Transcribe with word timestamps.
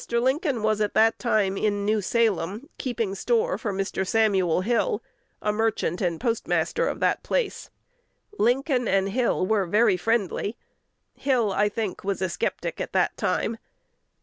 Lincoln 0.09 0.63
was 0.63 0.81
at 0.81 0.95
that 0.95 1.19
time 1.19 1.55
in 1.57 1.85
New 1.85 2.01
Salem, 2.01 2.69
keeping 2.79 3.13
store 3.13 3.55
for 3.59 3.71
Mr. 3.71 4.01
Samuel 4.03 4.61
Hill, 4.61 5.03
a 5.43 5.53
merchant 5.53 6.01
and 6.01 6.19
postmaster 6.19 6.87
of 6.87 6.99
that 7.01 7.21
place. 7.21 7.69
Lincoln 8.39 8.87
and 8.87 9.09
Hill 9.09 9.45
were 9.45 9.67
very 9.67 9.97
friendly. 9.97 10.57
Hill, 11.13 11.51
I 11.53 11.69
think, 11.69 12.03
was 12.03 12.19
a 12.19 12.29
sceptic 12.29 12.81
at 12.81 12.93
that 12.93 13.15
time. 13.15 13.59